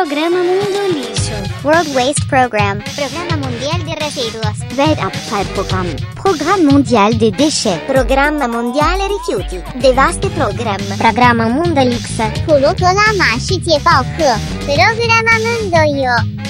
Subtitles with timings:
[0.00, 1.33] Programa Mundo Lixo.
[1.65, 2.79] World Waste Program.
[2.95, 4.57] Programa Mundial de Residuos.
[4.77, 5.87] Weltabfallprogramm.
[6.15, 7.77] Programme mondial des déchets.
[7.87, 9.57] Programma Mondiale Rifiuti.
[9.81, 10.77] Devaste Program.
[10.97, 12.21] Programa Mundalix.
[12.45, 14.23] 普罗格拉玛世界报课。
[14.65, 16.41] Programa Mundo Yo.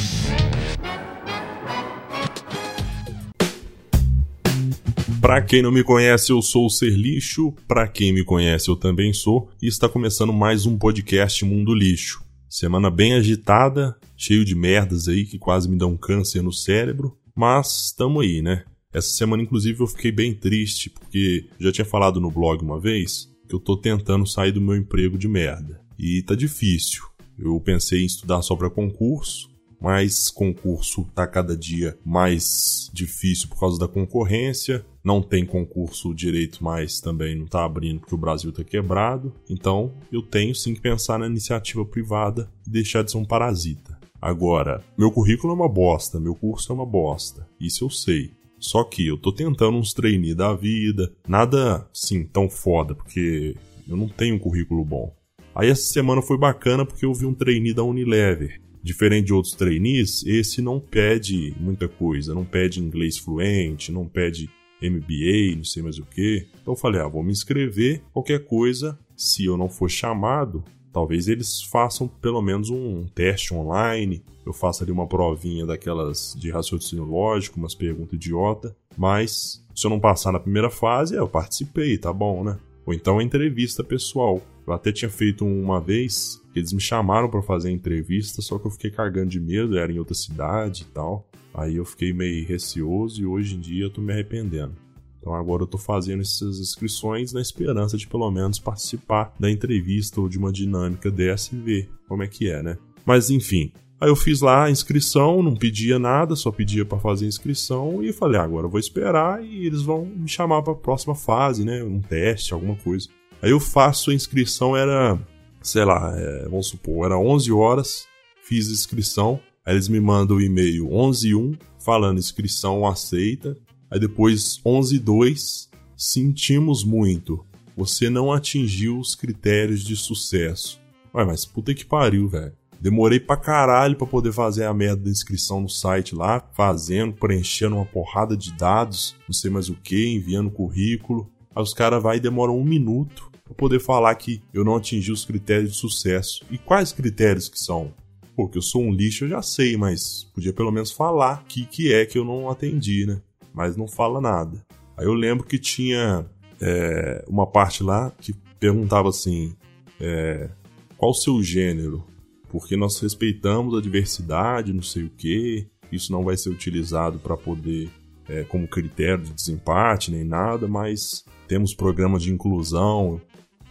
[5.19, 7.55] Pra quem não me conhece, eu sou o Ser Lixo.
[7.67, 9.49] Pra quem me conhece, eu também sou.
[9.59, 12.21] E está começando mais um podcast Mundo Lixo.
[12.51, 17.17] Semana bem agitada, cheio de merdas aí que quase me dão câncer no cérebro.
[17.33, 18.65] Mas estamos aí, né?
[18.91, 23.31] Essa semana, inclusive, eu fiquei bem triste, porque já tinha falado no blog uma vez
[23.47, 25.79] que eu tô tentando sair do meu emprego de merda.
[25.97, 27.03] E tá difícil.
[27.39, 29.49] Eu pensei em estudar só para concurso,
[29.81, 34.85] mas concurso tá cada dia mais difícil por causa da concorrência.
[35.03, 39.33] Não tem concurso direito mais também, não tá abrindo porque o Brasil tá quebrado.
[39.49, 43.99] Então eu tenho sim que pensar na iniciativa privada e deixar de ser um parasita.
[44.21, 47.47] Agora, meu currículo é uma bosta, meu curso é uma bosta.
[47.59, 48.29] Isso eu sei.
[48.59, 53.55] Só que eu tô tentando uns treinos da vida, nada assim tão foda, porque
[53.89, 55.11] eu não tenho um currículo bom.
[55.55, 58.61] Aí essa semana foi bacana porque eu vi um trainee da Unilever.
[58.83, 64.49] Diferente de outros trainees, esse não pede muita coisa, não pede inglês fluente, não pede
[64.81, 66.47] MBA, não sei mais o que.
[66.61, 71.27] Então eu falei, ah, vou me inscrever, qualquer coisa, se eu não for chamado, talvez
[71.27, 77.05] eles façam pelo menos um teste online, eu faço ali uma provinha daquelas de raciocínio
[77.05, 82.11] lógico, umas perguntas idiota, mas se eu não passar na primeira fase, eu participei, tá
[82.11, 82.57] bom, né?
[82.85, 84.41] Ou então entrevista pessoal.
[84.65, 88.67] Eu até tinha feito uma vez, eles me chamaram para fazer a entrevista, só que
[88.67, 91.27] eu fiquei cargando de medo, era em outra cidade e tal.
[91.53, 94.73] Aí eu fiquei meio receoso e hoje em dia eu tô me arrependendo.
[95.19, 100.19] Então agora eu tô fazendo essas inscrições na esperança de pelo menos participar da entrevista
[100.19, 102.77] ou de uma dinâmica dessa e ver como é que é, né?
[103.05, 103.71] Mas enfim,
[104.01, 108.03] Aí eu fiz lá a inscrição, não pedia nada, só pedia para fazer a inscrição
[108.03, 111.13] e falei, ah, agora eu vou esperar e eles vão me chamar para a próxima
[111.13, 111.83] fase, né?
[111.83, 113.07] Um teste, alguma coisa.
[113.43, 115.19] Aí eu faço a inscrição, era,
[115.61, 118.07] sei lá, é, vamos supor, era 11 horas,
[118.43, 123.55] fiz inscrição, aí eles me mandam o e-mail 11 e 1, falando inscrição aceita,
[123.89, 127.45] aí depois 11 e 2, sentimos muito,
[127.77, 130.81] você não atingiu os critérios de sucesso.
[131.13, 132.53] Ué, mas puta que pariu, velho.
[132.79, 137.75] Demorei pra caralho pra poder fazer a merda da inscrição no site lá, fazendo, preenchendo
[137.75, 141.29] uma porrada de dados, não sei mais o que, enviando currículo.
[141.55, 145.11] Aí os caras vai e demoram um minuto pra poder falar que eu não atingi
[145.11, 146.43] os critérios de sucesso.
[146.49, 147.93] E quais critérios que são?
[148.35, 151.65] Pô, que eu sou um lixo eu já sei, mas podia pelo menos falar que,
[151.65, 153.21] que é que eu não atendi, né?
[153.53, 154.65] Mas não fala nada.
[154.97, 156.25] Aí eu lembro que tinha
[156.59, 159.53] é, uma parte lá que perguntava assim:
[159.99, 160.49] é,
[160.97, 162.05] qual o seu gênero?
[162.51, 167.37] porque nós respeitamos a diversidade, não sei o que, isso não vai ser utilizado para
[167.37, 167.89] poder
[168.27, 173.21] é, como critério de desempate nem nada, mas temos programas de inclusão.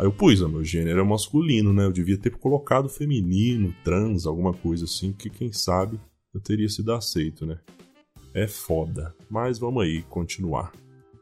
[0.00, 1.84] Aí eu pus, meu gênero é masculino, né?
[1.84, 6.00] Eu devia ter colocado feminino, trans, alguma coisa assim, que quem sabe
[6.33, 7.59] eu teria sido aceito, né?
[8.33, 9.15] É foda.
[9.28, 10.72] Mas vamos aí continuar.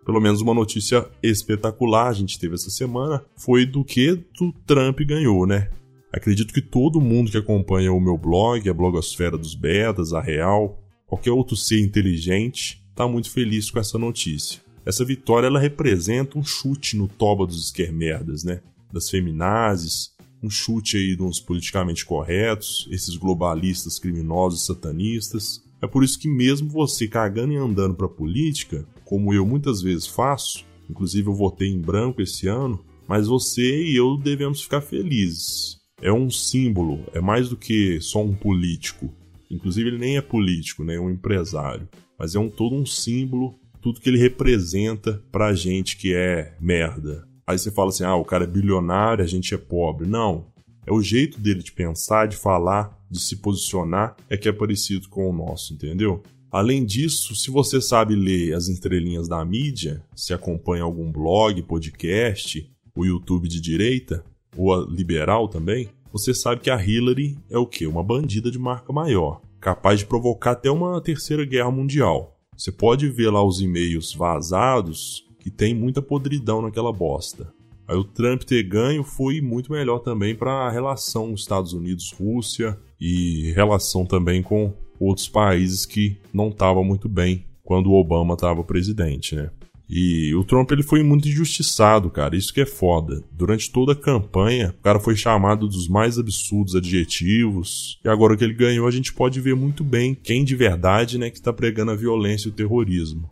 [0.06, 5.00] Pelo menos uma notícia espetacular a gente teve essa semana foi do que do Trump
[5.00, 5.72] ganhou, né?
[6.12, 10.80] Acredito que todo mundo que acompanha o meu blog, a blogosfera dos betas, a Real,
[11.04, 14.67] qualquer outro ser inteligente, está muito feliz com essa notícia.
[14.84, 18.60] Essa vitória ela representa um chute no toba dos esquermerdas, né?
[18.92, 20.12] Das feminazes,
[20.42, 25.62] um chute aí nos politicamente corretos, esses globalistas criminosos satanistas.
[25.82, 30.06] É por isso que mesmo você cagando e andando para política, como eu muitas vezes
[30.06, 35.78] faço, inclusive eu votei em branco esse ano, mas você e eu devemos ficar felizes
[36.00, 39.12] é um símbolo, é mais do que só um político.
[39.50, 40.94] Inclusive, ele nem é político, né?
[40.94, 41.88] É um empresário.
[42.18, 47.26] Mas é um todo um símbolo, tudo que ele representa pra gente que é merda.
[47.46, 50.06] Aí você fala assim: ah, o cara é bilionário, a gente é pobre.
[50.06, 50.46] Não.
[50.86, 55.08] É o jeito dele de pensar, de falar, de se posicionar, é que é parecido
[55.08, 56.22] com o nosso, entendeu?
[56.50, 62.70] Além disso, se você sabe ler as estrelinhas da mídia, se acompanha algum blog, podcast,
[62.94, 64.24] o YouTube de direita,
[64.56, 67.86] ou a liberal também, você sabe que a Hillary é o que?
[67.86, 72.37] Uma bandida de marca maior, capaz de provocar até uma terceira guerra mundial.
[72.58, 77.52] Você pode ver lá os e-mails vazados que tem muita podridão naquela bosta.
[77.86, 83.52] Aí o Trump ter ganho foi muito melhor também para a relação Estados Unidos-Rússia e
[83.52, 89.36] relação também com outros países que não estavam muito bem quando o Obama estava presidente,
[89.36, 89.50] né?
[89.88, 92.36] E o Trump ele foi muito injustiçado, cara.
[92.36, 93.24] Isso que é foda.
[93.32, 97.98] Durante toda a campanha, o cara foi chamado dos mais absurdos adjetivos.
[98.04, 101.30] E agora que ele ganhou, a gente pode ver muito bem quem de verdade, né,
[101.30, 103.30] que tá pregando a violência e o terrorismo.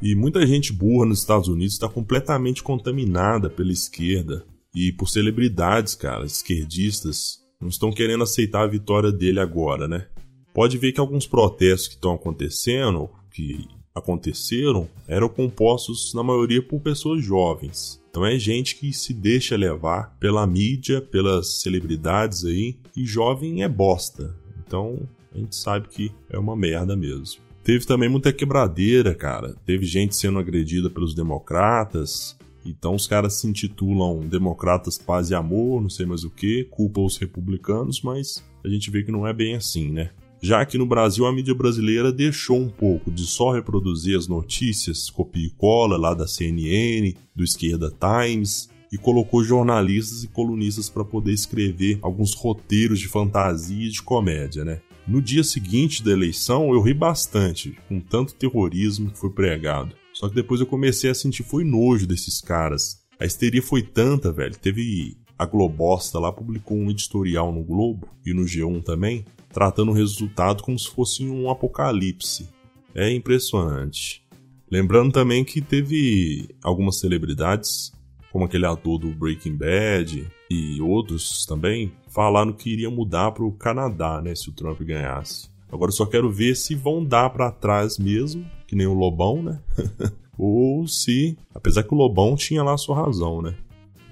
[0.00, 4.44] E muita gente burra nos Estados Unidos está completamente contaminada pela esquerda
[4.74, 10.06] e por celebridades, cara, esquerdistas, não estão querendo aceitar a vitória dele agora, né?
[10.54, 13.66] Pode ver que alguns protestos que estão acontecendo, que
[13.98, 18.00] aconteceram eram compostos na maioria por pessoas jovens.
[18.10, 23.68] Então é gente que se deixa levar pela mídia, pelas celebridades aí, e jovem é
[23.68, 24.34] bosta.
[24.66, 27.40] Então a gente sabe que é uma merda mesmo.
[27.62, 29.54] Teve também muita quebradeira, cara.
[29.66, 32.36] Teve gente sendo agredida pelos democratas.
[32.64, 37.00] Então os caras se intitulam Democratas Paz e Amor, não sei mais o que, culpa
[37.00, 40.10] os republicanos, mas a gente vê que não é bem assim, né?
[40.40, 45.10] Já que no Brasil a mídia brasileira deixou um pouco de só reproduzir as notícias
[45.10, 51.04] copia e cola lá da CNN, do Esquerda Times, e colocou jornalistas e colunistas para
[51.04, 54.80] poder escrever alguns roteiros de fantasia e de comédia, né?
[55.06, 59.94] No dia seguinte da eleição, eu ri bastante com tanto terrorismo que foi pregado.
[60.12, 62.98] Só que depois eu comecei a sentir foi nojo desses caras.
[63.18, 64.56] A histeria foi tanta, velho.
[64.56, 69.94] Teve a Globosta lá publicou um editorial no Globo e no G1 também, tratando o
[69.94, 72.48] resultado como se fosse um apocalipse.
[72.94, 74.22] É impressionante.
[74.70, 77.92] Lembrando também que teve algumas celebridades,
[78.30, 83.52] como aquele ator do Breaking Bad e outros também, falaram que iriam mudar para o
[83.52, 85.48] Canadá, né, se o Trump ganhasse.
[85.70, 89.60] Agora só quero ver se vão dar para trás mesmo, que nem o Lobão, né?
[90.36, 93.54] Ou se, apesar que o Lobão tinha lá a sua razão, né?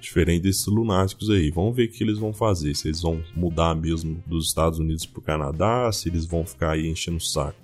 [0.07, 1.51] Diferente desses lunáticos aí.
[1.51, 2.77] Vamos ver o que eles vão fazer.
[2.77, 6.71] Se eles vão mudar mesmo dos Estados Unidos para o Canadá, se eles vão ficar
[6.71, 7.59] aí enchendo o saco.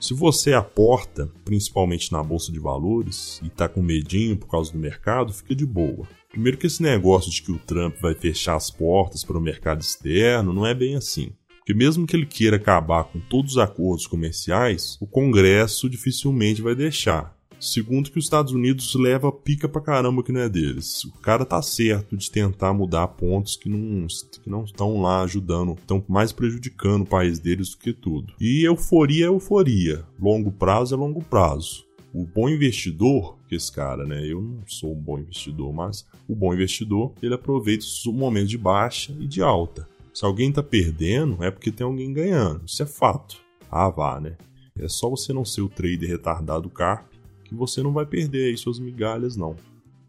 [0.00, 4.78] Se você aporta, principalmente na bolsa de valores, e tá com medinho por causa do
[4.78, 6.08] mercado, fica de boa.
[6.28, 9.80] Primeiro que esse negócio de que o Trump vai fechar as portas para o mercado
[9.80, 11.30] externo não é bem assim.
[11.58, 16.74] Porque mesmo que ele queira acabar com todos os acordos comerciais, o Congresso dificilmente vai
[16.74, 17.35] deixar.
[17.58, 21.04] Segundo que os Estados Unidos leva pica pra caramba que não é deles.
[21.04, 24.06] O cara tá certo de tentar mudar pontos que não,
[24.42, 28.34] que não estão lá ajudando, estão mais prejudicando o país deles do que tudo.
[28.40, 30.04] E euforia é euforia.
[30.20, 31.84] Longo prazo é longo prazo.
[32.12, 34.24] O bom investidor, que esse cara, né?
[34.24, 38.58] Eu não sou um bom investidor, mas o bom investidor, ele aproveita os momentos de
[38.58, 39.88] baixa e de alta.
[40.14, 42.64] Se alguém tá perdendo, é porque tem alguém ganhando.
[42.64, 43.36] Isso é fato.
[43.70, 44.36] Ah, vá, né?
[44.78, 47.15] É só você não ser o trader retardado carp
[47.48, 49.56] que você não vai perder aí suas migalhas, não.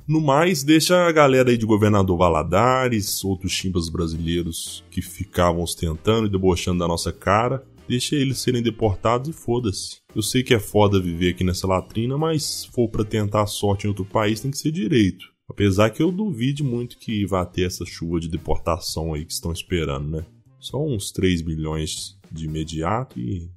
[0.07, 6.27] No mais, deixa a galera aí de Governador Valadares, outros chimbas brasileiros que ficavam ostentando
[6.27, 9.97] e debochando da nossa cara, deixa eles serem deportados e foda-se.
[10.15, 13.47] Eu sei que é foda viver aqui nessa latrina, mas se for pra tentar a
[13.47, 15.25] sorte em outro país tem que ser direito.
[15.49, 19.51] Apesar que eu duvide muito que vá ter essa chuva de deportação aí que estão
[19.51, 20.25] esperando, né?
[20.59, 23.49] Só uns 3 milhões de imediato e.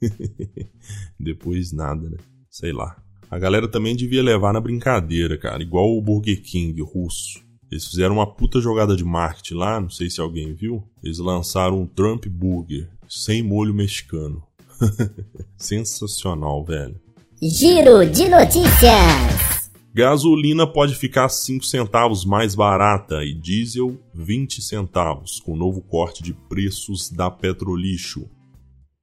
[1.18, 2.18] depois nada, né?
[2.48, 3.01] Sei lá.
[3.32, 7.42] A galera também devia levar na brincadeira, cara, igual o Burger King russo.
[7.70, 10.84] Eles fizeram uma puta jogada de marketing lá, não sei se alguém viu.
[11.02, 14.42] Eles lançaram um Trump Burger sem molho mexicano.
[15.56, 17.00] Sensacional, velho.
[17.40, 19.70] Giro de notícias.
[19.94, 26.22] Gasolina pode ficar 5 centavos mais barata e diesel 20 centavos com o novo corte
[26.22, 28.28] de preços da Petrolixo.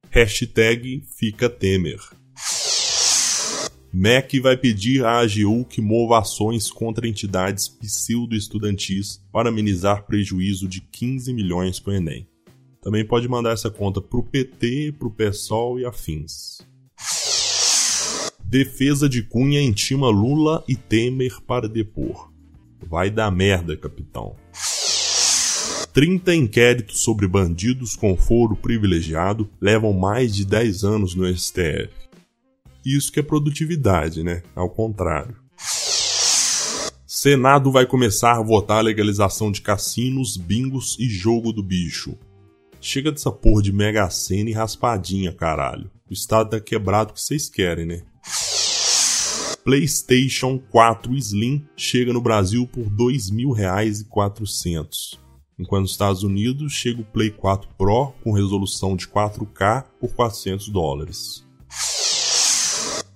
[0.08, 1.98] Hashtag fica Temer.
[3.92, 10.80] MEC vai pedir à AGU que mova ações contra entidades pseudo-estudantis para amenizar prejuízo de
[10.80, 12.26] 15 milhões com o Enem.
[12.80, 16.60] Também pode mandar essa conta para o PT, para o PSOL e afins.
[18.44, 22.32] Defesa de Cunha intima Lula e Temer para depor.
[22.88, 24.36] Vai dar merda, capitão.
[25.92, 31.99] 30 inquéritos sobre bandidos com foro privilegiado levam mais de 10 anos no STF.
[32.84, 34.42] Isso que é produtividade, né?
[34.54, 35.36] Ao contrário.
[37.06, 42.16] Senado vai começar a votar a legalização de cassinos, bingos e jogo do bicho.
[42.80, 45.90] Chega dessa porra de mega cena e raspadinha, caralho.
[46.08, 48.02] O estado tá quebrado que vocês querem, né?
[49.62, 55.18] PlayStation 4 Slim chega no Brasil por R$ 2.400,
[55.58, 60.70] enquanto nos Estados Unidos chega o Play 4 Pro com resolução de 4K por 400
[60.70, 61.44] dólares.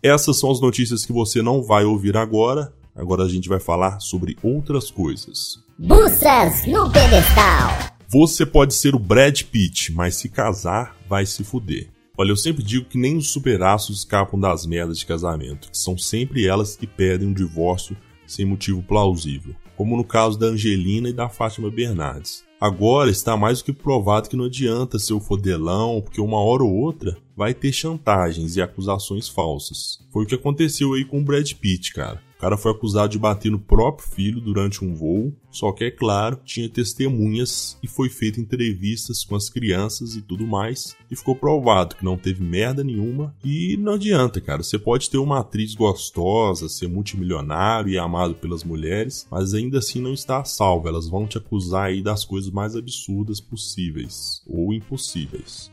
[0.04, 2.70] Essas são as notícias que você não vai ouvir agora.
[2.94, 5.58] Agora a gente vai falar sobre outras coisas.
[5.78, 7.70] Bussas no pedestal.
[8.06, 11.88] Você pode ser o Brad Pitt, mas se casar, vai se fuder.
[12.18, 15.96] Olha, eu sempre digo que nem os superaços escapam das merdas de casamento, que são
[15.96, 17.96] sempre elas que pedem um divórcio
[18.26, 22.44] sem motivo plausível, como no caso da Angelina e da Fátima Bernardes.
[22.64, 26.64] Agora está mais do que provado que não adianta ser o fodelão, porque uma hora
[26.64, 29.98] ou outra vai ter chantagens e acusações falsas.
[30.10, 33.50] Foi o que aconteceu aí com o Brad Pitt, cara cara foi acusado de bater
[33.50, 38.38] no próprio filho durante um voo, só que é claro, tinha testemunhas e foi feita
[38.38, 43.34] entrevistas com as crianças e tudo mais, e ficou provado que não teve merda nenhuma
[43.42, 44.62] e não adianta, cara.
[44.62, 50.02] Você pode ter uma atriz gostosa, ser multimilionário e amado pelas mulheres, mas ainda assim
[50.02, 50.86] não está salvo.
[50.86, 55.70] Elas vão te acusar aí das coisas mais absurdas possíveis ou impossíveis.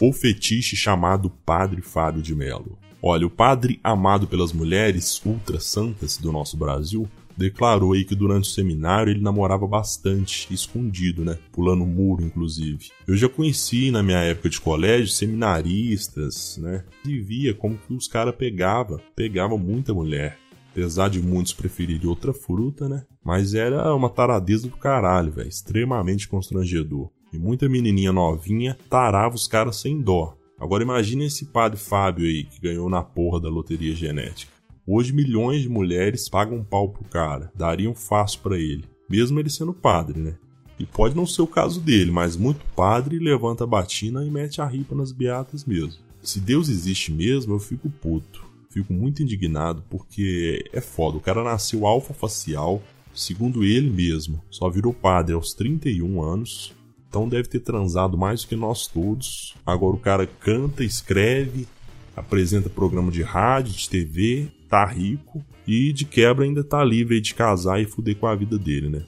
[0.00, 2.78] O fetiche chamado Padre Fábio de Melo.
[3.02, 8.48] Olha, o padre amado pelas mulheres ultra santas do nosso Brasil declarou aí que durante
[8.48, 11.38] o seminário ele namorava bastante, escondido, né?
[11.52, 12.90] Pulando muro, inclusive.
[13.06, 16.84] Eu já conheci na minha época de colégio seminaristas, né?
[17.04, 20.38] E via como que os caras pegavam, pegavam muita mulher.
[20.72, 23.04] Apesar de muitos preferirem outra fruta, né?
[23.24, 25.48] Mas era uma taradeza do caralho, velho.
[25.48, 27.10] Extremamente constrangedor.
[27.32, 30.36] E muita menininha novinha tarava os caras sem dó.
[30.58, 34.52] Agora imagine esse padre Fábio aí que ganhou na porra da loteria genética.
[34.86, 39.74] Hoje milhões de mulheres pagam pau pro cara, dariam fácil para ele, mesmo ele sendo
[39.74, 40.36] padre, né?
[40.78, 44.60] E pode não ser o caso dele, mas muito padre levanta a batina e mete
[44.60, 46.00] a ripa nas beatas mesmo.
[46.22, 48.44] Se Deus existe mesmo, eu fico puto.
[48.70, 51.16] Fico muito indignado porque é foda.
[51.16, 52.82] O cara nasceu alfa facial,
[53.14, 56.74] segundo ele mesmo, só virou padre aos 31 anos,
[57.16, 59.54] então deve ter transado mais do que nós todos.
[59.64, 61.66] Agora o cara canta, escreve,
[62.14, 67.32] apresenta programa de rádio, de TV, tá rico e de quebra ainda tá livre de
[67.32, 69.06] casar e fuder com a vida dele, né?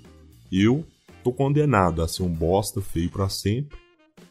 [0.51, 0.87] Eu
[1.23, 3.77] tô condenado a ser um bosta feio para sempre,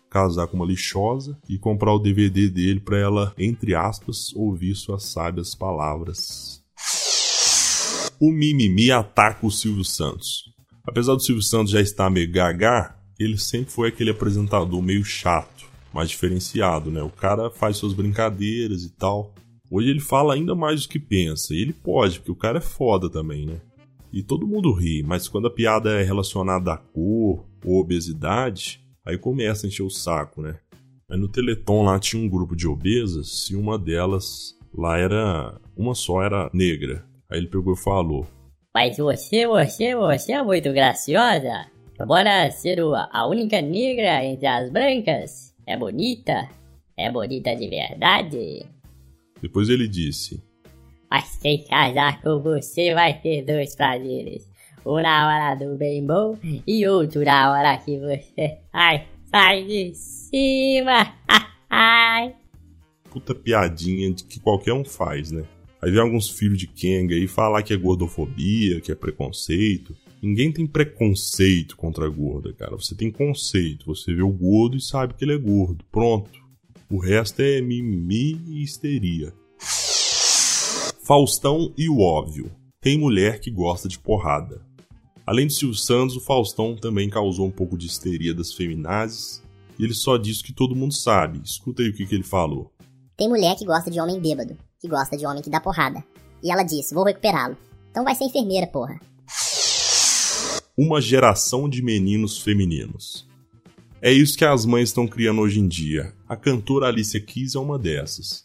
[0.09, 5.03] casar com uma lixosa e comprar o DVD dele para ela, entre aspas, ouvir suas
[5.03, 6.63] sábias palavras.
[8.19, 10.45] O mimimi ataca o Silvio Santos.
[10.83, 15.65] Apesar do Silvio Santos já estar meio gaga, ele sempre foi aquele apresentador meio chato,
[15.93, 17.01] mais diferenciado, né?
[17.01, 19.33] O cara faz suas brincadeiras e tal.
[19.69, 22.61] Hoje ele fala ainda mais do que pensa, e ele pode, porque o cara é
[22.61, 23.59] foda também, né?
[24.13, 29.17] E todo mundo ri, mas quando a piada é relacionada à cor ou obesidade, aí
[29.17, 30.57] começa a encher o saco, né?
[31.09, 35.59] Aí no Teleton lá tinha um grupo de obesas e uma delas lá era.
[35.75, 37.05] Uma só era negra.
[37.29, 38.27] Aí ele pegou e falou:
[38.73, 41.76] Mas você, você, você é muito graciosa.
[42.05, 42.79] Bora ser
[43.11, 45.55] a única negra entre as brancas.
[45.65, 46.47] É bonita?
[46.95, 48.65] É bonita de verdade?
[49.41, 50.41] Depois ele disse:
[51.09, 54.47] Mas sem casar com você vai ter dois prazeres.
[54.85, 58.59] Um na hora do bem bom e outro na hora que você.
[58.71, 61.13] Ai, sai de cima!
[61.67, 62.35] Ai.
[63.09, 65.43] Puta piadinha de que qualquer um faz, né?
[65.81, 69.95] Aí vem alguns filhos de Kenga aí falar que é gordofobia, que é preconceito.
[70.21, 72.75] Ninguém tem preconceito contra a gorda, cara.
[72.75, 73.85] Você tem conceito.
[73.85, 75.85] Você vê o gordo e sabe que ele é gordo.
[75.91, 76.39] Pronto.
[76.89, 79.33] O resto é mimimi e histeria.
[81.03, 82.51] Faustão e o óbvio.
[82.81, 84.65] Tem mulher que gosta de porrada.
[85.25, 89.43] Além de Silvio Santos, o Faustão também causou um pouco de histeria das feminazes.
[89.77, 91.41] E ele só disse que todo mundo sabe.
[91.43, 92.71] Escuta aí o que, que ele falou.
[93.15, 96.03] Tem mulher que gosta de homem bêbado, que gosta de homem que dá porrada.
[96.41, 97.57] E ela disse: vou recuperá-lo.
[97.91, 98.99] Então vai ser enfermeira, porra
[100.77, 103.27] uma geração de meninos femininos.
[103.99, 106.13] É isso que as mães estão criando hoje em dia.
[106.29, 108.43] A cantora Alicia Keys é uma dessas.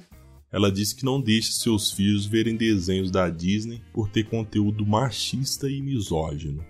[0.50, 5.68] Ela disse que não deixa seus filhos verem desenhos da Disney por ter conteúdo machista
[5.70, 6.64] e misógino.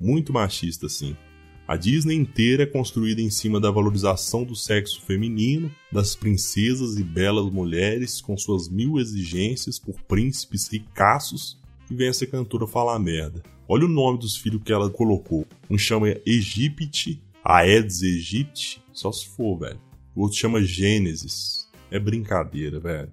[0.00, 1.14] Muito machista, sim.
[1.68, 7.04] A Disney inteira é construída em cima da valorização do sexo feminino, das princesas e
[7.04, 11.60] belas mulheres com suas mil exigências por príncipes ricaços,
[11.90, 13.42] e vem essa cantora falar merda.
[13.68, 15.44] Olha o nome dos filhos que ela colocou.
[15.68, 19.80] Um chama Egipte, Aedes aegypti, só se for, velho.
[20.14, 21.68] O outro chama Gênesis.
[21.90, 23.12] É brincadeira, velho.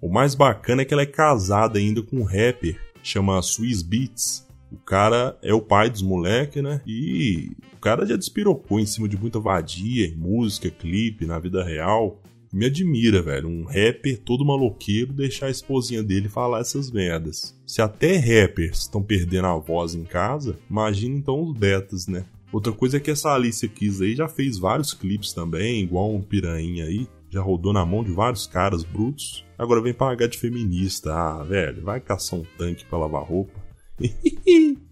[0.00, 4.46] O mais bacana é que ela é casada ainda com um rapper, chama Swiss Beats.
[4.70, 6.82] O cara é o pai dos moleques, né?
[6.86, 12.20] E o cara já despirocou em cima de muita vadia, música, clipe, na vida real
[12.52, 13.48] me admira, velho.
[13.48, 17.54] Um rapper todo maloqueiro deixar a esposinha dele falar essas merdas.
[17.66, 22.24] Se até rappers estão perdendo a voz em casa, imagina então os betas, né?
[22.52, 26.22] Outra coisa é que essa Alicia Keys aí já fez vários clipes também, igual um
[26.22, 27.06] piranha aí.
[27.28, 29.44] Já rodou na mão de vários caras brutos.
[29.58, 31.12] Agora vem pagar de feminista.
[31.12, 33.60] Ah, velho, vai caçar um tanque pra lavar roupa.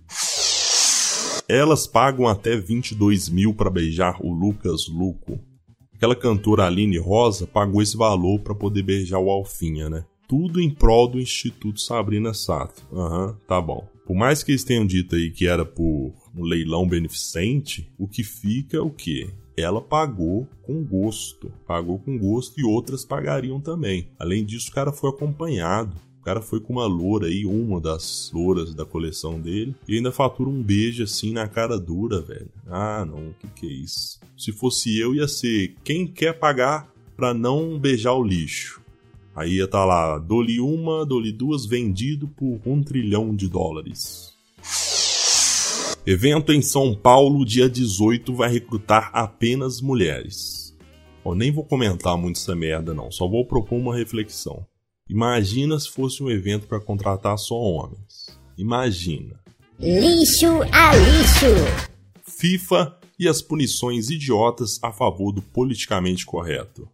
[1.49, 5.39] Elas pagam até 22 mil pra beijar o Lucas Luco.
[6.05, 10.05] Aquela cantora Aline Rosa pagou esse valor para poder beijar o Alfinha, né?
[10.29, 12.87] Tudo em prol do Instituto Sabrina Sato.
[12.93, 13.89] Aham, uhum, tá bom.
[14.05, 18.23] Por mais que eles tenham dito aí que era por um leilão beneficente, o que
[18.23, 19.31] fica é o quê?
[19.57, 21.51] Ela pagou com gosto.
[21.67, 24.07] Pagou com gosto e outras pagariam também.
[24.19, 25.97] Além disso, o cara foi acompanhado.
[26.25, 30.49] Cara foi com uma loura aí, uma das louras da coleção dele, e ainda fatura
[30.49, 32.49] um beijo assim na cara dura, velho.
[32.67, 34.19] Ah, não, o que, que é isso?
[34.37, 38.81] Se fosse eu, ia ser quem quer pagar pra não beijar o lixo.
[39.37, 44.33] Aí ia tá lá, dou-lhe uma, dou-lhe duas, vendido por um trilhão de dólares.
[46.07, 50.75] Evento em São Paulo, dia 18, vai recrutar apenas mulheres.
[51.25, 54.65] Eu nem vou comentar muito essa merda, não, só vou propor uma reflexão.
[55.09, 58.39] Imagina se fosse um evento para contratar só homens.
[58.57, 59.39] Imagina.
[59.79, 61.93] Lixo a lixo.
[62.23, 66.89] FIFA e as punições idiotas a favor do politicamente correto.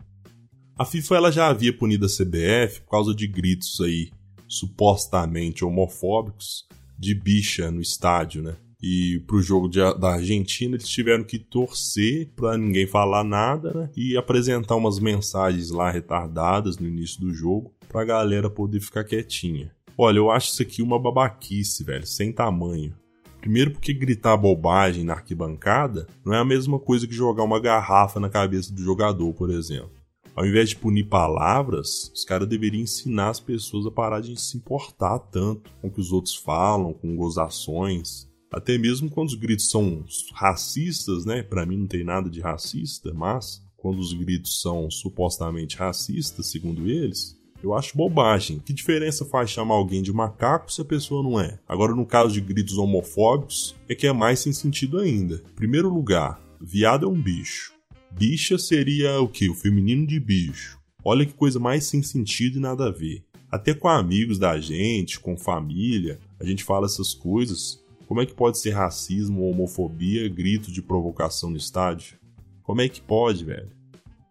[0.76, 4.10] A FIFA ela já havia punido a CBF por causa de gritos aí
[4.48, 6.66] supostamente homofóbicos
[6.98, 8.56] de bicha no estádio, né?
[8.82, 13.90] E pro jogo de, da Argentina eles tiveram que torcer para ninguém falar nada, né?
[13.96, 19.74] E apresentar umas mensagens lá retardadas no início do jogo pra galera poder ficar quietinha.
[19.98, 22.94] Olha, eu acho isso aqui uma babaquice, velho, sem tamanho.
[23.40, 28.20] Primeiro porque gritar bobagem na arquibancada não é a mesma coisa que jogar uma garrafa
[28.20, 29.90] na cabeça do jogador, por exemplo.
[30.36, 34.56] Ao invés de punir palavras, os caras deveriam ensinar as pessoas a parar de se
[34.56, 38.28] importar tanto com o que os outros falam, com gozações.
[38.52, 41.42] Até mesmo quando os gritos são racistas, né?
[41.42, 46.88] Para mim não tem nada de racista, mas quando os gritos são supostamente racistas, segundo
[46.88, 48.58] eles, eu acho bobagem.
[48.58, 51.58] Que diferença faz chamar alguém de macaco se a pessoa não é?
[51.68, 55.42] Agora, no caso de gritos homofóbicos, é que é mais sem sentido ainda.
[55.54, 57.74] Primeiro lugar, viado é um bicho.
[58.10, 59.48] Bicha seria o que?
[59.48, 60.78] O feminino de bicho.
[61.04, 63.22] Olha que coisa mais sem sentido e nada a ver.
[63.50, 67.82] Até com amigos da gente, com família, a gente fala essas coisas.
[68.06, 72.18] Como é que pode ser racismo homofobia, grito de provocação no estádio?
[72.62, 73.70] Como é que pode, velho?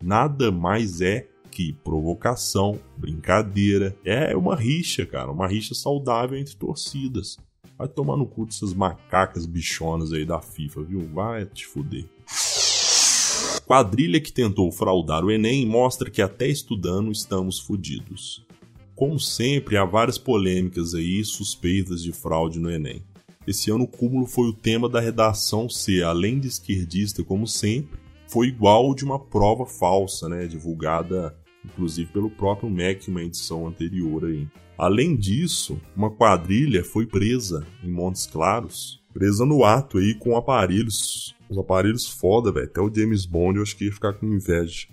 [0.02, 1.28] Nada mais é
[1.60, 3.94] que provocação, brincadeira.
[4.06, 7.38] É uma rixa, cara, uma rixa saudável entre torcidas.
[7.78, 11.10] Vai tomar no cu dessas macacas bichonas aí da FIFA, viu?
[11.14, 12.06] Vai te fuder.
[13.66, 18.46] Quadrilha que tentou fraudar o Enem mostra que até estudando estamos fodidos.
[18.96, 23.04] Como sempre, há várias polêmicas aí suspeitas de fraude no Enem.
[23.46, 28.00] Esse ano o cúmulo foi o tema da redação ser, além de esquerdista como sempre,
[28.30, 34.26] foi igual de uma prova falsa, né, divulgada inclusive pelo próprio MEC uma edição anterior
[34.26, 34.48] aí.
[34.78, 41.36] Além disso, uma quadrilha foi presa em Montes Claros, presa no ato aí com aparelhos,
[41.50, 42.66] os aparelhos foda, velho.
[42.66, 44.88] Até o James Bond eu acho que ia ficar com inveja.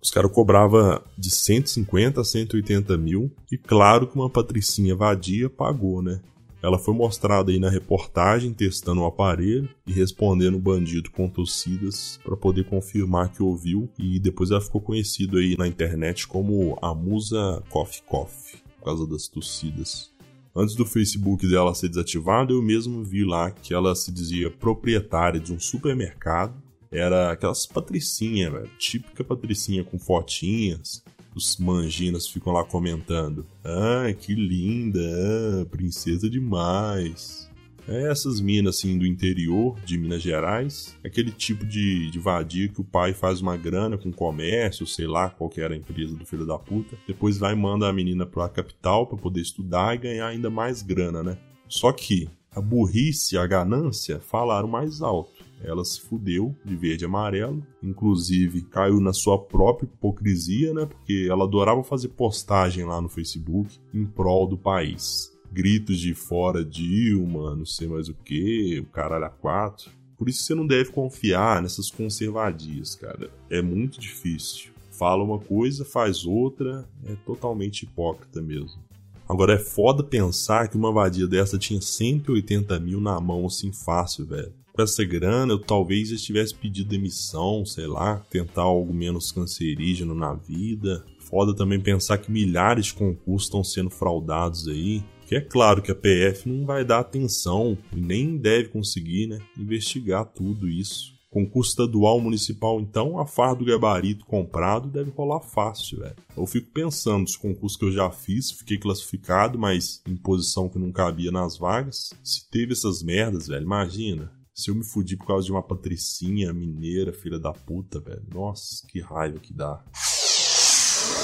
[0.00, 6.02] Os caras cobravam de 150 a 180 mil e claro que uma patricinha vadia pagou,
[6.02, 6.20] né?
[6.62, 12.20] Ela foi mostrada aí na reportagem testando o aparelho e respondendo o bandido com torcidas
[12.22, 16.94] para poder confirmar que ouviu e depois ela ficou conhecida aí na internet como a
[16.94, 20.12] musa Coffee Coffee por causa das torcidas.
[20.54, 25.40] Antes do Facebook dela ser desativado, eu mesmo vi lá que ela se dizia proprietária
[25.40, 26.54] de um supermercado.
[26.90, 28.70] Era aquelas patricinhas, velho.
[28.78, 31.02] Típica patricinha com fotinhas,
[31.34, 33.46] os manginas ficam lá comentando.
[33.64, 37.50] Ah, que linda, ah, princesa demais.
[37.88, 42.80] É essas minas assim do interior de Minas Gerais, aquele tipo de, de vadia que
[42.80, 46.24] o pai faz uma grana com comércio, sei lá qual que era a empresa do
[46.24, 49.98] filho da puta, depois vai e manda a menina pra capital para poder estudar e
[49.98, 51.36] ganhar ainda mais grana, né?
[51.68, 57.06] Só que a burrice a ganância falaram mais alto ela se fudeu de verde e
[57.06, 60.86] amarelo, inclusive caiu na sua própria hipocrisia, né?
[60.86, 65.32] Porque ela adorava fazer postagem lá no Facebook em prol do país.
[65.50, 69.90] Gritos de fora Dilma, não sei mais o que, o caralho a quatro.
[70.16, 73.30] Por isso você não deve confiar nessas conservadias, cara.
[73.50, 74.70] É muito difícil.
[74.90, 78.80] Fala uma coisa, faz outra, é totalmente hipócrita mesmo.
[79.28, 84.26] Agora é foda pensar que uma vadia dessa tinha 180 mil na mão assim fácil,
[84.26, 89.30] velho com essa grana eu talvez já tivesse pedido demissão, sei lá, tentar algo menos
[89.30, 91.04] cancerígeno na vida.
[91.18, 95.02] Foda também pensar que milhares de concursos estão sendo fraudados aí.
[95.26, 99.38] Que é claro que a PF não vai dar atenção e nem deve conseguir, né,
[99.56, 101.12] investigar tudo isso.
[101.30, 106.16] Concurso estadual municipal, então, a farra do gabarito comprado deve rolar fácil, velho.
[106.36, 110.78] Eu fico pensando, os concursos que eu já fiz, fiquei classificado, mas em posição que
[110.78, 112.12] não cabia nas vagas.
[112.22, 114.30] Se teve essas merdas, velho, imagina.
[114.54, 118.22] Se eu me fudi por causa de uma patricinha mineira, filha da puta, velho.
[118.30, 119.82] Nossa, que raiva que dá.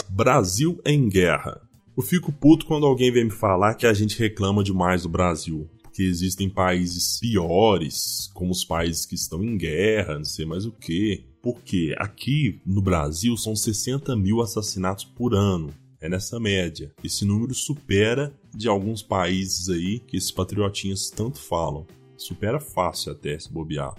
[0.09, 1.61] Brasil em guerra.
[1.95, 5.69] Eu fico puto quando alguém vem me falar que a gente reclama demais do Brasil.
[5.83, 10.73] Porque existem países piores, como os países que estão em guerra, não sei mais o
[10.73, 11.27] que.
[11.43, 15.75] Porque aqui no Brasil são 60 mil assassinatos por ano.
[16.01, 16.95] É nessa média.
[17.05, 21.87] Esse número supera de alguns países aí que esses patriotinhas tanto falam.
[22.19, 23.95] Supera fácil até se bobear.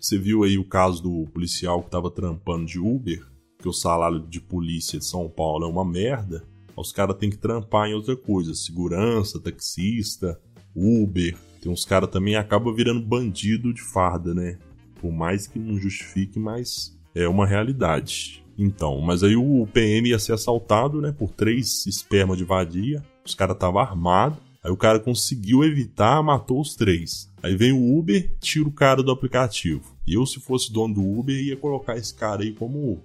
[0.00, 3.26] Você viu aí o caso do policial que estava trampando de Uber,
[3.58, 6.44] que o salário de polícia de São Paulo é uma merda.
[6.76, 10.40] Os caras têm que trampar em outra coisa, segurança, taxista,
[10.74, 11.36] Uber.
[11.60, 14.58] Tem uns caras também acaba virando bandido de farda, né?
[15.00, 18.44] Por mais que não justifique, mas é uma realidade.
[18.58, 23.02] Então, mas aí o PM ia ser assaltado, né, por três espermas de vadia.
[23.24, 24.38] Os caras estavam armados.
[24.66, 27.32] Aí o cara conseguiu evitar, matou os três.
[27.40, 29.94] Aí vem o Uber, tira o cara do aplicativo.
[30.04, 33.00] Eu, se fosse dono do Uber, ia colocar esse cara aí como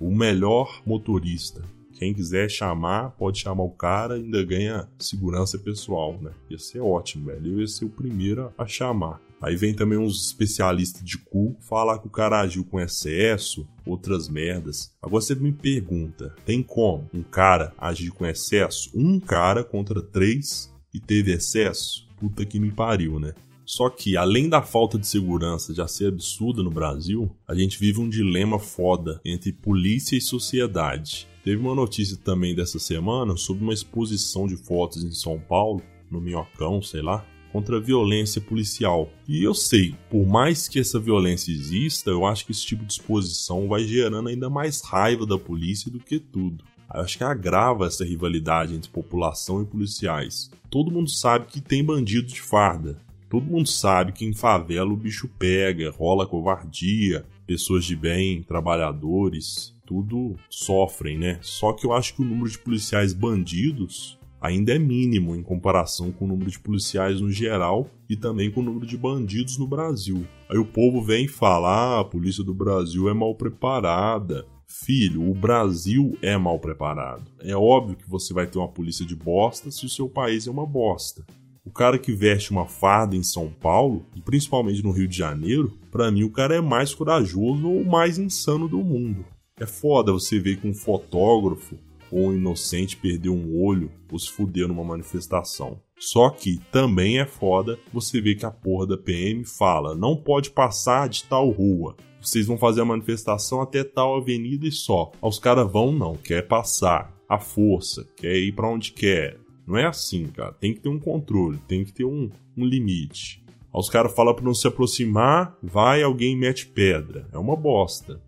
[0.00, 1.60] o melhor motorista.
[1.92, 6.30] Quem quiser chamar, pode chamar o cara ainda ganha segurança pessoal, né?
[6.48, 7.52] Ia ser ótimo, velho.
[7.52, 9.20] Eu ia ser o primeiro a chamar.
[9.42, 14.28] Aí vem também uns especialistas de cu falar que o cara agiu com excesso, outras
[14.28, 14.92] merdas.
[15.02, 18.90] Agora você me pergunta: tem como um cara agir com excesso?
[18.94, 22.08] Um cara contra três e teve excesso?
[22.16, 23.34] Puta que me pariu, né?
[23.66, 27.98] Só que, além da falta de segurança já ser absurda no Brasil, a gente vive
[27.98, 31.26] um dilema foda entre polícia e sociedade.
[31.42, 36.20] Teve uma notícia também dessa semana sobre uma exposição de fotos em São Paulo, no
[36.20, 39.08] Minhocão, sei lá, contra a violência policial.
[39.28, 42.94] E eu sei, por mais que essa violência exista, eu acho que esse tipo de
[42.94, 46.64] exposição vai gerando ainda mais raiva da polícia do que tudo.
[46.92, 50.50] Eu acho que agrava essa rivalidade entre população e policiais.
[50.68, 52.98] Todo mundo sabe que tem bandido de farda.
[53.30, 59.72] Todo mundo sabe que em favela o bicho pega, rola covardia, pessoas de bem, trabalhadores,
[59.86, 61.38] tudo sofrem, né?
[61.40, 66.12] Só que eu acho que o número de policiais bandidos ainda é mínimo em comparação
[66.12, 69.66] com o número de policiais no geral e também com o número de bandidos no
[69.66, 70.26] Brasil.
[70.50, 74.46] Aí o povo vem falar: ah, a polícia do Brasil é mal preparada.
[74.66, 77.24] Filho, o Brasil é mal preparado.
[77.40, 80.50] É óbvio que você vai ter uma polícia de bosta se o seu país é
[80.50, 81.24] uma bosta.
[81.64, 85.72] O cara que veste uma farda em São Paulo, e principalmente no Rio de Janeiro,
[85.90, 89.24] para mim o cara é mais corajoso ou mais insano do mundo.
[89.58, 91.78] É foda você ver que um fotógrafo
[92.14, 95.80] ou um inocente perdeu um olho ou se fudeu numa manifestação.
[95.98, 100.50] Só que também é foda você ver que a porra da PM fala: não pode
[100.50, 101.96] passar de tal rua.
[102.20, 105.10] Vocês vão fazer a manifestação até tal avenida e só.
[105.20, 107.12] Os caras vão, não, quer passar.
[107.28, 109.38] A força, quer ir para onde quer.
[109.66, 110.52] Não é assim, cara.
[110.52, 113.42] Tem que ter um controle, tem que ter um, um limite.
[113.72, 117.28] Os caras falam para não se aproximar, vai alguém mete pedra.
[117.32, 118.22] É uma bosta.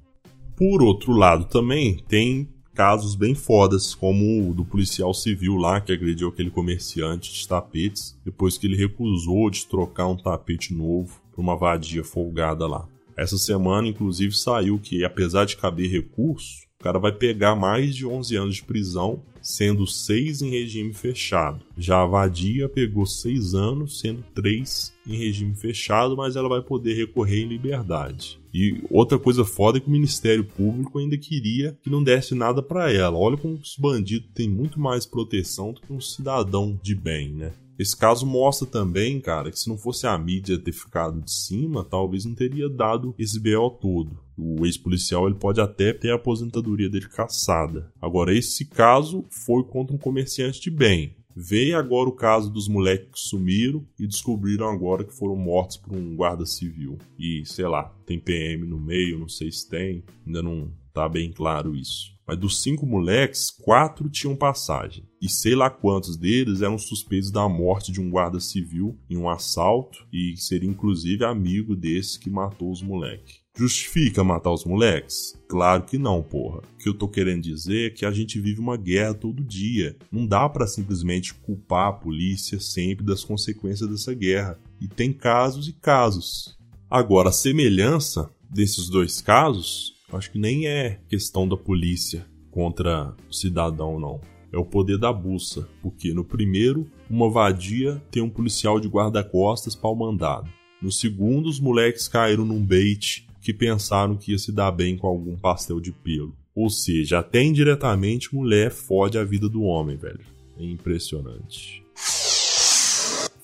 [0.57, 5.92] Por outro lado, também tem casos bem fodas, como o do policial civil lá que
[5.92, 11.40] agrediu aquele comerciante de tapetes, depois que ele recusou de trocar um tapete novo por
[11.40, 12.86] uma vadia folgada lá.
[13.16, 18.06] Essa semana, inclusive, saiu que, apesar de caber recurso, o cara vai pegar mais de
[18.06, 21.64] 11 anos de prisão, sendo 6 em regime fechado.
[21.76, 26.94] Já a vadia pegou 6 anos, sendo 3 em regime fechado, mas ela vai poder
[26.94, 28.38] recorrer em liberdade.
[28.52, 32.62] E outra coisa foda é que o Ministério Público ainda queria que não desse nada
[32.62, 33.16] para ela.
[33.16, 37.52] Olha como os bandidos têm muito mais proteção do que um cidadão de bem, né?
[37.78, 41.84] Esse caso mostra também, cara, que se não fosse a mídia ter ficado de cima,
[41.84, 44.18] talvez não teria dado esse BO todo.
[44.36, 47.90] O ex-policial ele pode até ter a aposentadoria dele caçada.
[48.00, 51.14] Agora, esse caso foi contra um comerciante de bem.
[51.38, 55.94] Veio agora o caso dos moleques que sumiram e descobriram agora que foram mortos por
[55.94, 56.96] um guarda civil.
[57.18, 61.30] E, sei lá, tem PM no meio, não sei se tem, ainda não tá bem
[61.30, 62.15] claro isso.
[62.26, 65.04] Mas dos cinco moleques, quatro tinham passagem.
[65.22, 69.28] E sei lá quantos deles eram suspeitos da morte de um guarda civil em um
[69.28, 73.46] assalto e seria inclusive amigo desse que matou os moleques.
[73.56, 75.34] Justifica matar os moleques?
[75.48, 76.58] Claro que não, porra.
[76.58, 79.96] O que eu tô querendo dizer é que a gente vive uma guerra todo dia.
[80.12, 84.58] Não dá para simplesmente culpar a polícia sempre das consequências dessa guerra.
[84.78, 86.58] E tem casos e casos.
[86.90, 93.33] Agora, a semelhança desses dois casos, acho que nem é questão da polícia contra o
[93.33, 94.21] cidadão, não.
[94.53, 99.75] É o poder da buça, porque no primeiro, uma vadia tem um policial de guarda-costas
[99.75, 100.49] pau mandado.
[100.81, 105.07] No segundo, os moleques caíram num bait que pensaram que ia se dar bem com
[105.07, 106.35] algum pastel de pelo.
[106.55, 110.25] Ou seja, até indiretamente mulher fode a vida do homem, velho.
[110.59, 111.85] É impressionante.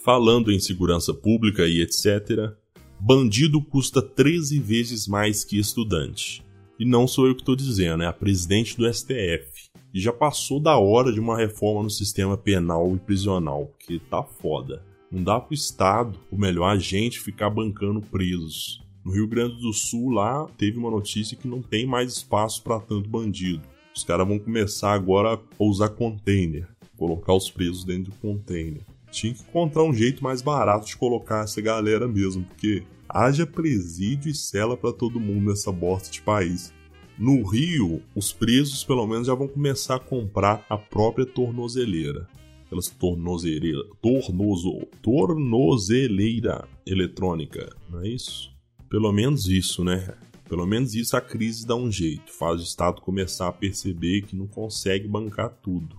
[0.02, 2.52] Falando em segurança pública e etc.,
[2.98, 6.42] Bandido custa 13 vezes mais que estudante.
[6.82, 9.70] E não sou eu que estou dizendo, é a presidente do STF.
[9.94, 14.20] E já passou da hora de uma reforma no sistema penal e prisional, porque tá
[14.24, 14.82] foda.
[15.08, 18.82] Não dá pro Estado, ou melhor, a gente, ficar bancando presos.
[19.04, 22.80] No Rio Grande do Sul, lá, teve uma notícia que não tem mais espaço para
[22.80, 23.62] tanto bandido.
[23.94, 26.66] Os caras vão começar agora a usar container,
[26.96, 28.82] colocar os presos dentro de container.
[29.08, 32.82] Tinha que encontrar um jeito mais barato de colocar essa galera mesmo, porque
[33.12, 36.72] haja presídio e cela para todo mundo nessa bosta de país.
[37.18, 42.26] No Rio, os presos pelo menos já vão começar a comprar a própria tornozeleira.
[42.64, 48.50] Aquelas tornozeleira, tornozo, tornozeleira eletrônica, não é isso?
[48.88, 50.16] Pelo menos isso, né?
[50.48, 54.34] Pelo menos isso a crise dá um jeito, faz o Estado começar a perceber que
[54.34, 55.96] não consegue bancar tudo.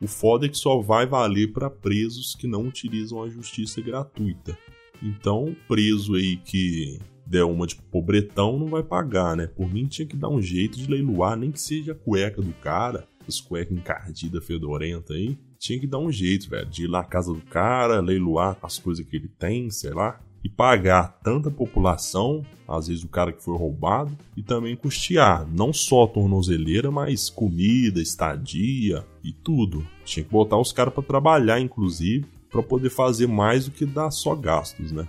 [0.00, 4.56] O foda é que só vai valer para presos que não utilizam a justiça gratuita.
[5.02, 9.46] Então, preso aí que der uma de pobretão, não vai pagar, né?
[9.46, 12.52] Por mim tinha que dar um jeito de leiloar, nem que seja a cueca do
[12.54, 15.36] cara, as cuecas encardidas, fedorenta aí.
[15.58, 18.78] Tinha que dar um jeito, velho, de ir lá na casa do cara, leiloar as
[18.78, 23.42] coisas que ele tem, sei lá, e pagar tanta população, às vezes o cara que
[23.42, 29.86] foi roubado, e também custear não só a tornozeleira, mas comida, estadia e tudo.
[30.04, 34.10] Tinha que botar os caras para trabalhar, inclusive, para poder fazer mais do que dar
[34.10, 35.06] só gastos, né?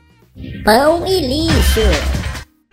[0.63, 1.81] Pão e lixo.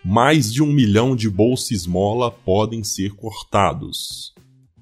[0.04, 4.32] Mais de um milhão de bolsa esmola podem ser cortados.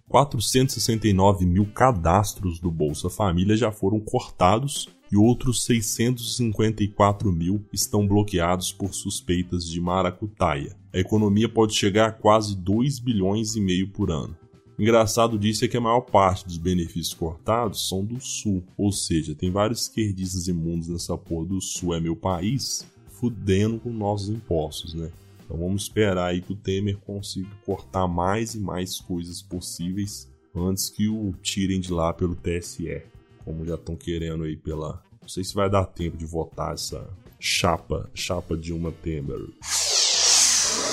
[0.09, 8.73] 469 mil cadastros do Bolsa Família já foram cortados e outros 654 mil estão bloqueados
[8.73, 10.77] por suspeitas de maracutaia.
[10.92, 14.37] A economia pode chegar a quase 2 bilhões e meio por ano.
[14.79, 19.35] Engraçado disso é que a maior parte dos benefícios cortados são do Sul, ou seja,
[19.35, 24.93] tem vários esquerdistas imundos nessa porra do Sul é meu país, fudendo com nossos impostos,
[24.93, 25.11] né?
[25.45, 30.89] Então vamos esperar aí que o Temer consiga cortar mais e mais coisas possíveis antes
[30.89, 33.03] que o tirem de lá pelo TSE,
[33.45, 35.03] como já estão querendo aí pela.
[35.21, 37.09] Não sei se vai dar tempo de votar essa
[37.39, 39.41] chapa, chapa Dilma Temer.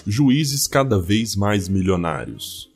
[0.06, 2.71] Juízes cada vez mais milionários.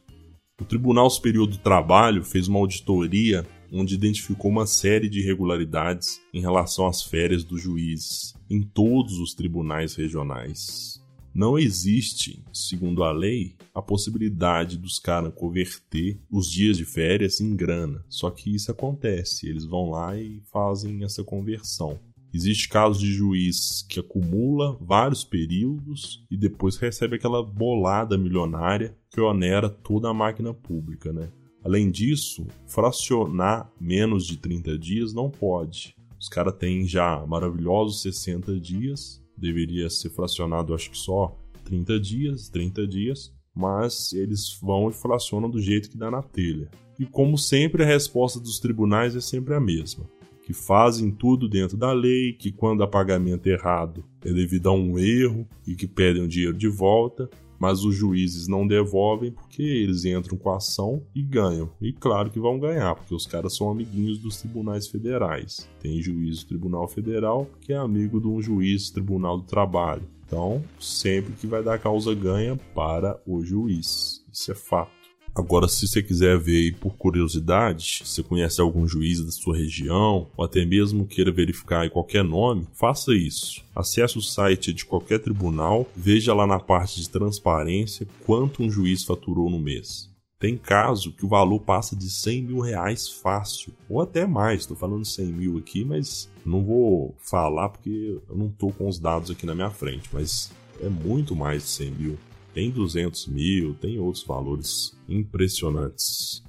[0.62, 6.40] O Tribunal Superior do Trabalho fez uma auditoria onde identificou uma série de irregularidades em
[6.40, 11.04] relação às férias dos juízes em todos os tribunais regionais.
[11.34, 17.54] Não existe, segundo a lei, a possibilidade dos caras converter os dias de férias em
[17.54, 18.06] grana.
[18.08, 22.00] Só que isso acontece, eles vão lá e fazem essa conversão.
[22.36, 29.22] Existe casos de juiz que acumula vários períodos e depois recebe aquela bolada milionária que
[29.22, 31.30] onera toda a máquina pública, né?
[31.64, 35.96] Além disso, fracionar menos de 30 dias não pode.
[36.20, 42.50] Os caras têm já maravilhosos 60 dias, deveria ser fracionado acho que só 30 dias,
[42.50, 46.70] 30 dias, mas eles vão e fracionam do jeito que dá na telha.
[47.00, 50.06] E como sempre, a resposta dos tribunais é sempre a mesma
[50.46, 54.98] que fazem tudo dentro da lei, que quando há pagamento errado é devido a um
[55.00, 57.28] erro e que pedem o dinheiro de volta,
[57.60, 61.72] mas os juízes não devolvem porque eles entram com a ação e ganham.
[61.82, 65.68] E claro que vão ganhar, porque os caras são amiguinhos dos tribunais federais.
[65.80, 70.04] Tem juiz do Tribunal Federal que é amigo de um juiz do Tribunal do Trabalho.
[70.28, 74.24] Então, sempre que vai dar causa ganha para o juiz.
[74.32, 75.05] Isso é fato.
[75.36, 80.28] Agora, se você quiser ver aí por curiosidade, se conhece algum juiz da sua região,
[80.38, 83.62] ou até mesmo queira verificar aí qualquer nome, faça isso.
[83.76, 89.04] Acesse o site de qualquer tribunal, veja lá na parte de transparência quanto um juiz
[89.04, 90.10] faturou no mês.
[90.40, 94.62] Tem caso que o valor passa de 100 mil reais fácil, ou até mais.
[94.62, 99.00] Estou falando 100 mil aqui, mas não vou falar porque eu não estou com os
[99.00, 102.18] dados aqui na minha frente, mas é muito mais de 100 mil
[102.56, 106.42] tem 200 mil, tem outros valores impressionantes.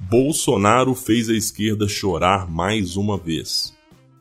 [0.00, 3.72] Bolsonaro fez a esquerda chorar mais uma vez.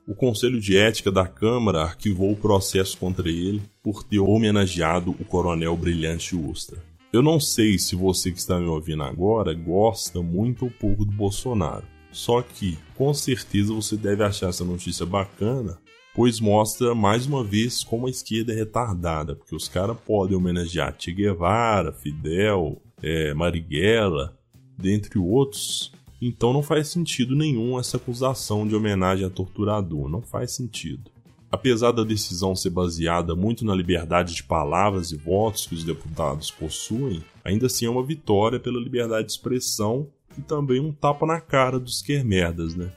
[0.07, 5.25] O Conselho de Ética da Câmara arquivou o processo contra ele por ter homenageado o
[5.25, 6.77] coronel Brilhante Ustra.
[7.11, 11.11] Eu não sei se você que está me ouvindo agora gosta muito ou pouco do
[11.11, 11.85] Bolsonaro.
[12.11, 15.79] Só que, com certeza, você deve achar essa notícia bacana
[16.17, 20.95] pois mostra mais uma vez como a esquerda é retardada, porque os caras podem homenagear
[20.97, 24.35] Che Guevara, Fidel, é, Marighella,
[24.75, 25.93] dentre outros.
[26.19, 31.11] Então não faz sentido nenhum essa acusação de homenagem a torturador, não faz sentido.
[31.51, 36.49] Apesar da decisão ser baseada muito na liberdade de palavras e votos que os deputados
[36.49, 41.39] possuem, ainda assim é uma vitória pela liberdade de expressão e também um tapa na
[41.39, 42.91] cara dos quermerdas, né?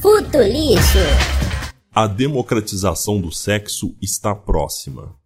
[0.00, 1.45] Futo lixo.
[1.98, 5.16] A democratização do sexo está próxima.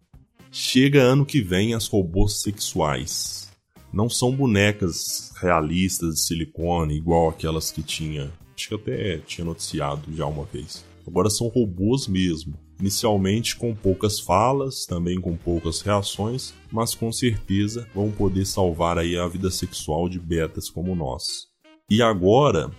[0.49, 3.51] Chega ano que vem as robôs sexuais.
[3.91, 8.31] Não são bonecas realistas de silicone igual aquelas que tinha.
[8.55, 10.85] Acho que até tinha noticiado já uma vez.
[11.05, 12.57] Agora são robôs mesmo.
[12.79, 19.17] Inicialmente com poucas falas, também com poucas reações, mas com certeza vão poder salvar aí
[19.17, 21.47] a vida sexual de betas como nós.
[21.89, 22.71] E agora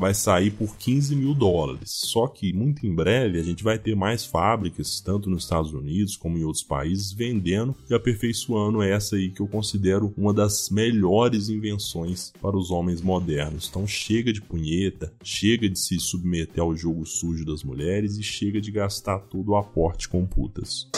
[0.00, 1.90] vai sair por 15 mil dólares.
[1.90, 6.16] Só que muito em breve a gente vai ter mais fábricas, tanto nos Estados Unidos
[6.16, 11.50] como em outros países, vendendo e aperfeiçoando essa aí que eu considero uma das melhores
[11.50, 13.68] invenções para os homens modernos.
[13.68, 18.60] Então chega de punheta, chega de se submeter ao jogo sujo das mulheres e chega
[18.60, 20.88] de gastar todo o aporte com putas.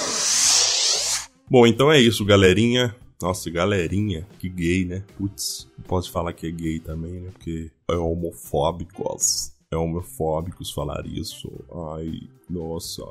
[1.50, 2.94] Bom, então é isso, galerinha.
[3.22, 5.04] Nossa, galerinha, que gay, né?
[5.16, 7.30] Putz, posso falar que é gay também, né?
[7.30, 9.52] Porque é homofóbicos.
[9.70, 11.48] É homofóbicos falar isso.
[11.94, 13.04] Ai, nossa.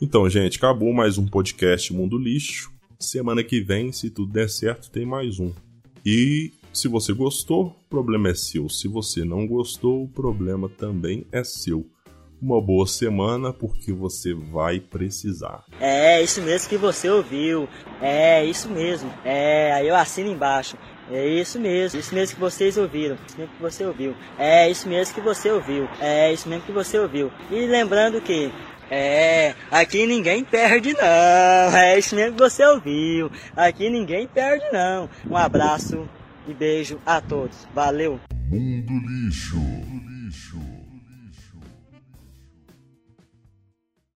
[0.00, 2.72] Então, gente, acabou mais um podcast Mundo Lixo.
[2.96, 5.52] Semana que vem, se tudo der certo, tem mais um.
[6.06, 8.68] E se você gostou, o problema é seu.
[8.68, 11.84] Se você não gostou, o problema também é seu
[12.40, 15.64] uma boa semana porque você vai precisar.
[15.78, 17.68] É, isso mesmo que você ouviu.
[18.00, 19.12] É, isso mesmo.
[19.24, 20.76] É, aí eu assino embaixo.
[21.10, 24.14] É isso mesmo, isso mesmo que vocês ouviram, isso mesmo que você ouviu.
[24.38, 25.88] É isso mesmo que você ouviu.
[26.00, 27.32] É isso mesmo que você ouviu.
[27.50, 28.52] E lembrando que
[28.88, 31.76] é, aqui ninguém perde não.
[31.76, 33.30] É isso mesmo que você ouviu.
[33.56, 35.08] Aqui ninguém perde não.
[35.28, 36.08] Um abraço
[36.46, 37.66] e beijo a todos.
[37.74, 38.20] Valeu.
[38.48, 39.56] Mundo lixo.
[39.56, 39.99] Mundo lixo.